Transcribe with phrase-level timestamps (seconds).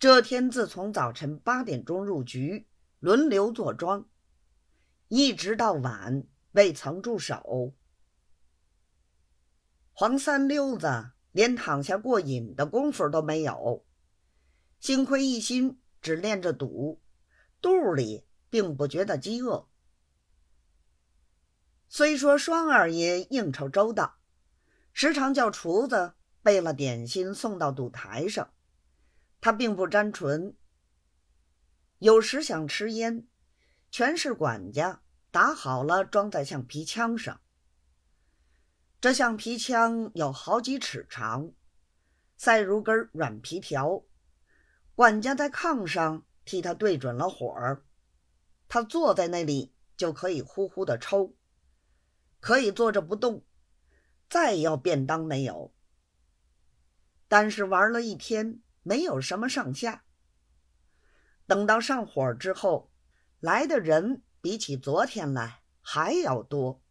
[0.00, 2.66] 这天自从早晨八点钟入局，
[3.00, 4.08] 轮流坐庄，
[5.08, 7.74] 一直到晚未曾住手。
[9.92, 13.84] 黄三溜子连躺下过瘾的功夫都没有，
[14.78, 17.02] 幸亏一心只练着赌，
[17.60, 19.68] 肚里并不觉得饥饿。
[21.90, 24.16] 虽说双二爷应酬周到，
[24.94, 28.50] 时常叫厨子备了点心送到赌台上，
[29.40, 30.54] 他并不沾唇。
[31.98, 33.26] 有时想吃烟，
[33.90, 37.40] 全是管家打好了装在橡皮枪上。
[39.00, 41.52] 这橡皮枪有好几尺长，
[42.36, 44.04] 塞如根软皮条。
[44.94, 47.82] 管家在炕上替他对准了火儿，
[48.68, 51.34] 他坐在那里就可以呼呼的抽，
[52.40, 53.42] 可以坐着不动，
[54.28, 55.72] 再要便当没有。
[57.28, 60.02] 但是玩了一天，没有什么上下。
[61.46, 62.90] 等到上火之后，
[63.38, 66.82] 来的人比起昨天来还要多。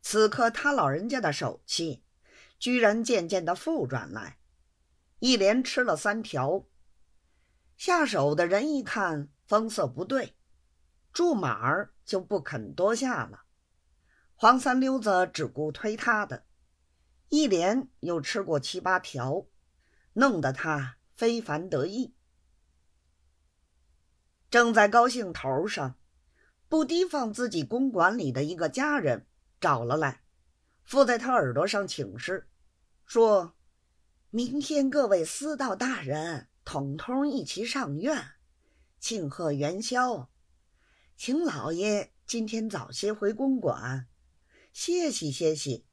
[0.00, 2.02] 此刻他老人家的手气，
[2.58, 4.38] 居然渐渐的复转来，
[5.18, 6.64] 一连吃了三条。
[7.76, 10.34] 下手的人一看风色不对，
[11.12, 13.42] 驻马儿就不肯多下了。
[14.34, 16.46] 黄三溜子只顾推他的，
[17.28, 19.44] 一连又吃过七八条，
[20.18, 22.12] 弄得他非凡得意。
[24.50, 25.96] 正在高兴头上，
[26.68, 29.26] 不提防自己公馆里的一个家人。
[29.60, 30.22] 找了来，
[30.82, 32.48] 附在他耳朵上请示，
[33.04, 33.54] 说
[34.30, 38.32] ：“明天各位司道大人统统一起上院，
[38.98, 40.30] 庆贺元宵，
[41.16, 44.08] 请老爷今天早些回公馆，
[44.72, 45.84] 歇息歇息，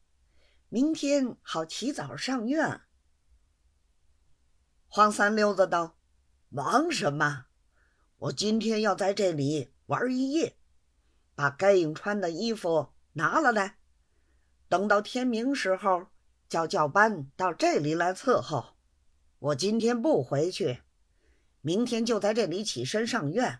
[0.70, 2.82] 明天好起早上院。”
[4.96, 5.98] 黄三溜子道
[6.48, 7.48] ：“忙什么？
[8.18, 10.56] 我今天要在这里玩一夜，
[11.36, 13.78] 把该应穿的衣服。”拿了来，
[14.70, 16.08] 等到天明时候，
[16.48, 18.78] 叫教班到这里来伺候。
[19.40, 20.84] 我今天不回去，
[21.60, 23.60] 明天就在这里起身上院，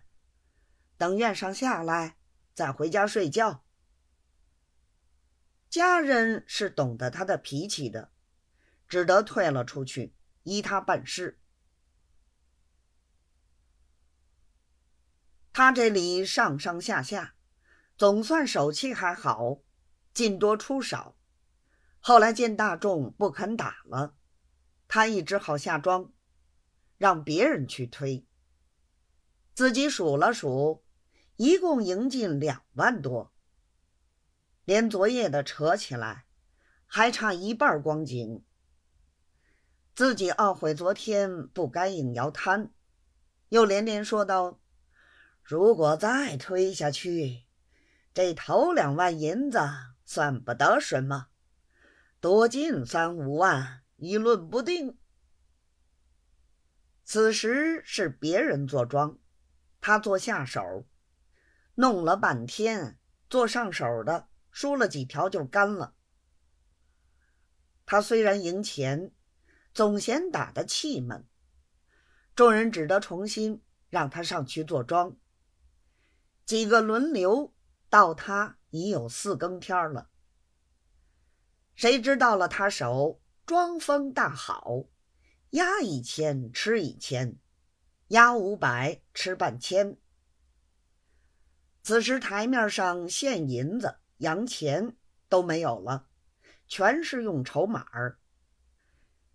[0.96, 2.16] 等院上下来
[2.54, 3.62] 再回家睡觉。
[5.68, 8.10] 家人是懂得他的脾气的，
[8.88, 10.14] 只得退了出去，
[10.46, 11.38] 依他办事。
[15.52, 17.34] 他这里上上下下。
[17.98, 19.62] 总算手气还好，
[20.12, 21.16] 进多出少。
[21.98, 24.14] 后来见大众不肯打了，
[24.86, 26.12] 他亦只好下庄，
[26.98, 28.26] 让别人去推。
[29.54, 30.84] 自己数了数，
[31.36, 33.32] 一共赢进两万多，
[34.66, 36.26] 连昨夜的扯起来，
[36.84, 38.44] 还差一半光景。
[39.96, 42.70] 自己懊悔昨天不该应摇摊，
[43.48, 44.60] 又连连说道
[45.42, 47.44] ：“如果再推下去。”
[48.12, 49.58] 这头两万银子
[50.04, 51.28] 算不得什么，
[52.20, 54.98] 多进三五万一论不定。
[57.02, 59.18] 此时是别人做庄，
[59.80, 60.86] 他做下手，
[61.76, 62.98] 弄了半天，
[63.30, 65.94] 做上手的输了几条就干了。
[67.86, 69.12] 他虽然赢钱，
[69.76, 71.26] 总嫌打得气闷，
[72.34, 73.60] 众人只得重新
[73.90, 75.18] 让他上去坐庄，
[76.46, 77.52] 几个轮流。
[77.90, 80.08] 到他已有四更天了，
[81.74, 84.86] 谁知道了他手庄风大好，
[85.50, 87.36] 押一千吃一千，
[88.08, 89.98] 押五百吃半千。
[91.82, 94.96] 此时台面上现银子、洋钱
[95.28, 96.08] 都没有了，
[96.66, 98.18] 全是用筹码儿。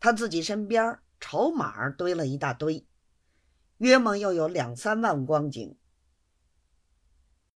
[0.02, 2.84] 他自己身边筹码堆了一大堆，
[3.78, 5.78] 约莫又有两三万光景。